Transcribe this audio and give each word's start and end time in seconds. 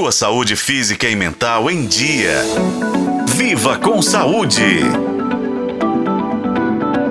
sua 0.00 0.12
saúde 0.12 0.56
física 0.56 1.06
e 1.06 1.14
mental 1.14 1.70
em 1.70 1.84
dia. 1.84 2.42
Viva 3.36 3.78
com 3.78 4.00
saúde! 4.00 4.80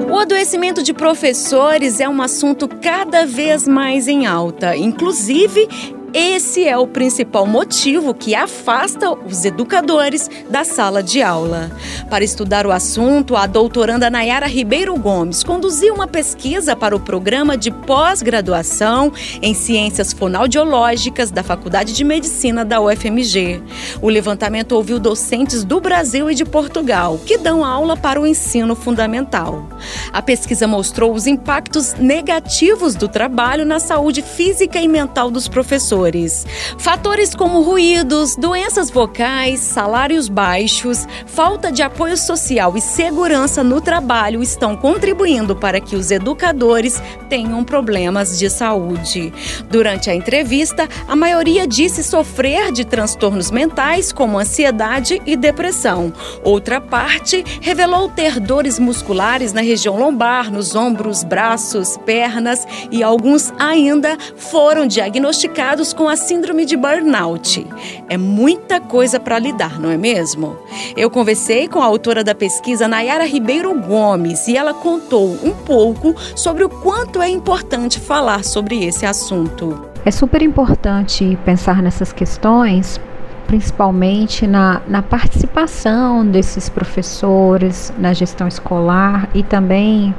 O 0.09 0.17
adoecimento 0.17 0.81
de 0.81 0.91
professores 0.91 1.99
é 1.99 2.09
um 2.09 2.19
assunto 2.19 2.67
cada 2.67 3.27
vez 3.27 3.67
mais 3.67 4.07
em 4.07 4.25
alta, 4.25 4.75
inclusive 4.75 5.69
esse 6.13 6.67
é 6.67 6.77
o 6.77 6.87
principal 6.87 7.45
motivo 7.45 8.13
que 8.13 8.33
afasta 8.33 9.11
os 9.11 9.45
educadores 9.45 10.29
da 10.49 10.63
sala 10.63 11.03
de 11.03 11.21
aula. 11.21 11.71
Para 12.09 12.23
estudar 12.23 12.65
o 12.65 12.71
assunto, 12.71 13.35
a 13.35 13.45
doutoranda 13.45 14.09
Nayara 14.09 14.47
Ribeiro 14.47 14.97
Gomes 14.97 15.43
conduziu 15.43 15.93
uma 15.93 16.07
pesquisa 16.07 16.75
para 16.75 16.95
o 16.95 16.99
programa 16.99 17.55
de 17.55 17.69
pós-graduação 17.69 19.13
em 19.41 19.53
Ciências 19.53 20.11
Fonoaudiológicas 20.11 21.29
da 21.29 21.43
Faculdade 21.43 21.93
de 21.93 22.03
Medicina 22.03 22.65
da 22.65 22.81
UFMG. 22.81 23.61
O 24.01 24.09
levantamento 24.09 24.71
ouviu 24.71 24.99
docentes 24.99 25.63
do 25.63 25.79
Brasil 25.79 26.31
e 26.31 26.35
de 26.35 26.45
Portugal 26.45 27.19
que 27.23 27.37
dão 27.37 27.63
aula 27.63 27.95
para 27.95 28.19
o 28.19 28.25
ensino 28.25 28.75
fundamental. 28.75 29.69
A 30.11 30.21
pesquisa 30.21 30.67
mostrou 30.67 31.13
os 31.13 31.27
impactos 31.27 31.93
negativos 31.93 32.95
do 32.95 33.07
trabalho 33.07 33.65
na 33.65 33.79
saúde 33.79 34.21
física 34.21 34.79
e 34.79 34.87
mental 34.87 35.29
dos 35.29 35.47
professores 35.47 35.98
fatores. 35.99 36.45
Fatores 36.77 37.35
como 37.35 37.61
ruídos, 37.61 38.35
doenças 38.35 38.89
vocais, 38.89 39.59
salários 39.59 40.29
baixos, 40.29 41.05
falta 41.25 41.71
de 41.71 41.81
apoio 41.81 42.15
social 42.15 42.77
e 42.77 42.81
segurança 42.81 43.63
no 43.63 43.81
trabalho 43.81 44.41
estão 44.41 44.77
contribuindo 44.77 45.55
para 45.55 45.81
que 45.81 45.95
os 45.95 46.09
educadores 46.09 47.01
tenham 47.27 47.63
problemas 47.63 48.39
de 48.39 48.49
saúde. 48.49 49.33
Durante 49.69 50.09
a 50.09 50.15
entrevista, 50.15 50.87
a 51.07 51.15
maioria 51.15 51.67
disse 51.67 52.03
sofrer 52.03 52.71
de 52.71 52.85
transtornos 52.85 53.51
mentais 53.51 54.13
como 54.13 54.39
ansiedade 54.39 55.21
e 55.25 55.35
depressão. 55.35 56.13
Outra 56.43 56.79
parte 56.79 57.43
revelou 57.59 58.07
ter 58.09 58.39
dores 58.39 58.79
musculares 58.79 59.51
na 59.51 59.61
região 59.61 59.97
lombar, 59.97 60.51
nos 60.51 60.75
ombros, 60.75 61.23
braços, 61.23 61.97
pernas 62.05 62.65
e 62.89 63.03
alguns 63.03 63.51
ainda 63.59 64.17
foram 64.37 64.87
diagnosticados 64.87 65.88
com 65.93 66.07
a 66.07 66.15
síndrome 66.15 66.65
de 66.65 66.75
burnout. 66.75 67.65
É 68.07 68.17
muita 68.17 68.79
coisa 68.79 69.19
para 69.19 69.39
lidar, 69.39 69.79
não 69.79 69.89
é 69.89 69.97
mesmo? 69.97 70.57
Eu 70.95 71.09
conversei 71.09 71.67
com 71.67 71.81
a 71.81 71.85
autora 71.85 72.23
da 72.23 72.35
pesquisa, 72.35 72.87
Nayara 72.87 73.25
Ribeiro 73.25 73.73
Gomes, 73.73 74.47
e 74.47 74.57
ela 74.57 74.73
contou 74.73 75.37
um 75.43 75.51
pouco 75.51 76.15
sobre 76.35 76.63
o 76.63 76.69
quanto 76.69 77.21
é 77.21 77.29
importante 77.29 77.99
falar 77.99 78.43
sobre 78.43 78.83
esse 78.85 79.05
assunto. 79.05 79.89
É 80.05 80.11
super 80.11 80.41
importante 80.41 81.37
pensar 81.45 81.81
nessas 81.81 82.13
questões 82.13 82.99
principalmente 83.47 84.45
na, 84.45 84.79
na, 84.87 85.01
participação 85.01 86.23
desses 86.23 86.69
professores 86.69 87.91
na 87.97 88.13
gestão 88.13 88.47
escolar 88.47 89.27
e 89.33 89.41
também 89.41 90.13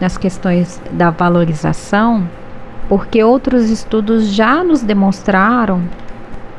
nas 0.00 0.16
questões 0.16 0.80
da 0.92 1.10
valorização 1.10 2.28
porque 2.88 3.22
outros 3.22 3.70
estudos 3.70 4.28
já 4.28 4.62
nos 4.62 4.82
demonstraram 4.82 5.82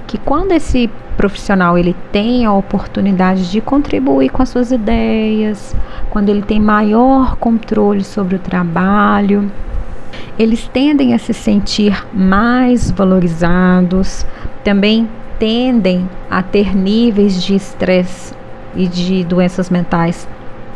que 0.06 0.18
quando 0.18 0.52
esse 0.52 0.90
profissional 1.16 1.78
ele 1.78 1.96
tem 2.12 2.46
a 2.46 2.54
oportunidade 2.54 3.52
de 3.52 3.60
contribuir 3.60 4.30
com 4.30 4.44
as 4.44 4.50
suas 4.50 4.72
ideias, 4.72 5.76
quando 6.10 6.30
ele 6.30 6.42
tem 6.42 6.60
maior 6.60 7.36
controle 7.38 8.04
sobre 8.04 8.36
o 8.36 8.40
trabalho, 8.40 9.52
eles 10.38 10.68
tendem 10.68 11.14
a 11.14 11.20
se 11.20 11.34
sentir 11.34 12.06
mais 12.14 12.92
valorizados, 12.92 14.26
também 14.64 15.10
tendem 15.40 16.08
a 16.30 16.42
ter 16.44 16.76
níveis 16.76 17.42
de 17.42 17.56
estresse 17.56 18.34
e 18.76 18.88
de 18.88 19.24
doenças 19.24 19.70
mentais 19.70 20.28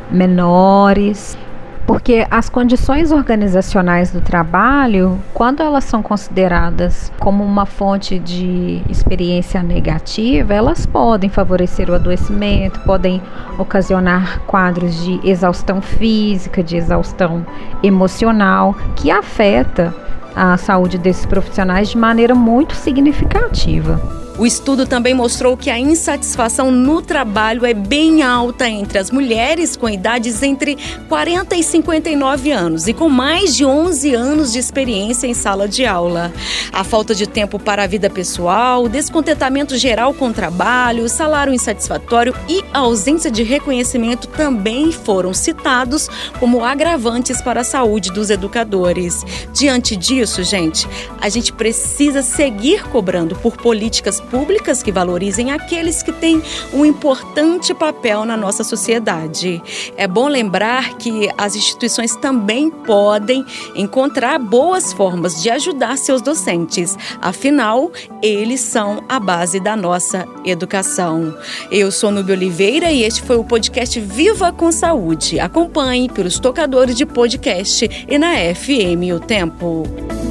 menores 0.09 1.37
porque 1.85 2.25
as 2.29 2.49
condições 2.49 3.11
organizacionais 3.11 4.11
do 4.11 4.21
trabalho, 4.21 5.19
quando 5.33 5.61
elas 5.61 5.83
são 5.83 6.01
consideradas 6.01 7.11
como 7.19 7.43
uma 7.43 7.65
fonte 7.65 8.19
de 8.19 8.81
experiência 8.89 9.61
negativa, 9.61 10.53
elas 10.53 10.85
podem 10.85 11.29
favorecer 11.29 11.89
o 11.89 11.95
adoecimento, 11.95 12.79
podem 12.81 13.21
ocasionar 13.57 14.41
quadros 14.47 15.03
de 15.03 15.19
exaustão 15.23 15.81
física, 15.81 16.63
de 16.63 16.77
exaustão 16.77 17.45
emocional, 17.83 18.75
que 18.95 19.11
afeta 19.11 19.93
a 20.35 20.55
saúde 20.57 20.97
desses 20.97 21.25
profissionais 21.25 21.89
de 21.89 21.97
maneira 21.97 22.33
muito 22.33 22.73
significativa. 22.73 23.99
O 24.41 24.45
estudo 24.47 24.87
também 24.87 25.13
mostrou 25.13 25.55
que 25.55 25.69
a 25.69 25.77
insatisfação 25.77 26.71
no 26.71 26.99
trabalho 26.99 27.63
é 27.63 27.75
bem 27.75 28.23
alta 28.23 28.67
entre 28.67 28.97
as 28.97 29.11
mulheres 29.11 29.75
com 29.75 29.87
idades 29.87 30.41
entre 30.41 30.79
40 31.07 31.55
e 31.55 31.61
59 31.61 32.51
anos 32.51 32.87
e 32.87 32.93
com 32.93 33.07
mais 33.07 33.55
de 33.55 33.63
11 33.63 34.15
anos 34.15 34.51
de 34.51 34.57
experiência 34.57 35.27
em 35.27 35.35
sala 35.35 35.67
de 35.67 35.85
aula. 35.85 36.33
A 36.73 36.83
falta 36.83 37.13
de 37.13 37.27
tempo 37.27 37.59
para 37.59 37.83
a 37.83 37.87
vida 37.87 38.09
pessoal, 38.09 38.89
descontentamento 38.89 39.77
geral 39.77 40.11
com 40.11 40.29
o 40.29 40.33
trabalho, 40.33 41.07
salário 41.07 41.53
insatisfatório 41.53 42.33
e 42.49 42.63
ausência 42.73 43.29
de 43.29 43.43
reconhecimento 43.43 44.27
também 44.27 44.91
foram 44.91 45.35
citados 45.35 46.09
como 46.39 46.65
agravantes 46.65 47.43
para 47.43 47.61
a 47.61 47.63
saúde 47.63 48.11
dos 48.11 48.31
educadores. 48.31 49.23
Diante 49.53 49.95
disso, 49.95 50.41
gente, 50.41 50.87
a 51.21 51.29
gente 51.29 51.53
precisa 51.53 52.23
seguir 52.23 52.89
cobrando 52.89 53.35
por 53.35 53.55
políticas 53.55 54.19
públicas 54.31 54.81
que 54.81 54.91
valorizem 54.91 55.51
aqueles 55.51 56.01
que 56.01 56.13
têm 56.13 56.41
um 56.73 56.85
importante 56.85 57.73
papel 57.73 58.23
na 58.23 58.37
nossa 58.37 58.63
sociedade. 58.63 59.61
É 59.97 60.07
bom 60.07 60.27
lembrar 60.27 60.97
que 60.97 61.29
as 61.37 61.55
instituições 61.55 62.15
também 62.15 62.71
podem 62.71 63.45
encontrar 63.75 64.39
boas 64.39 64.93
formas 64.93 65.41
de 65.43 65.49
ajudar 65.49 65.97
seus 65.97 66.21
docentes, 66.21 66.97
afinal, 67.21 67.91
eles 68.21 68.61
são 68.61 69.03
a 69.09 69.19
base 69.19 69.59
da 69.59 69.75
nossa 69.75 70.25
educação. 70.45 71.37
Eu 71.69 71.91
sou 71.91 72.09
Nubia 72.09 72.35
Oliveira 72.35 72.91
e 72.91 73.03
este 73.03 73.21
foi 73.21 73.35
o 73.35 73.43
podcast 73.43 73.99
Viva 73.99 74.53
com 74.53 74.71
Saúde. 74.71 75.39
Acompanhe 75.39 76.07
pelos 76.07 76.39
tocadores 76.39 76.95
de 76.95 77.05
podcast 77.05 78.05
e 78.07 78.17
na 78.17 78.35
FM 78.55 79.13
O 79.13 79.19
Tempo. 79.19 80.30